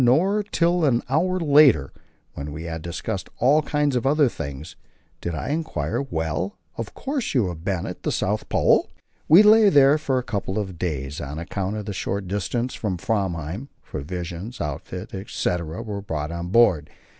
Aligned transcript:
Not 0.03 0.51
till 0.51 0.83
an 0.83 1.03
hour 1.09 1.39
later, 1.39 1.93
when 2.33 2.51
we 2.51 2.63
had 2.63 2.81
discussed 2.81 3.29
all 3.37 3.61
kinds 3.61 3.95
of 3.95 4.03
other 4.07 4.27
things, 4.29 4.75
did 5.21 5.35
I 5.35 5.49
enquire 5.49 6.01
"Well, 6.01 6.57
of 6.75 6.95
course 6.95 7.35
you 7.35 7.49
have 7.49 7.63
been 7.63 7.85
at 7.85 8.01
the 8.01 8.11
South 8.11 8.49
Pole?" 8.49 8.89
We 9.27 9.43
lay 9.43 9.69
there 9.69 9.99
for 9.99 10.17
a 10.17 10.23
couple 10.23 10.57
of 10.57 10.79
days; 10.79 11.21
on 11.21 11.37
account 11.37 11.75
of 11.75 11.85
the 11.85 11.93
short 11.93 12.27
distance 12.27 12.73
from 12.73 12.97
Framheim, 12.97 13.67
provisions, 13.83 14.59
outfit, 14.59 15.13
etc., 15.13 15.83
were 15.83 16.01
brought 16.01 16.31
on 16.31 16.47
board. 16.47 16.89